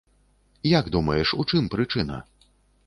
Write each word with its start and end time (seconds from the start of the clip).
Як 0.79 0.85
думаеш, 0.95 1.27
у 1.43 1.47
чым 1.53 1.63
прычына? 1.77 2.17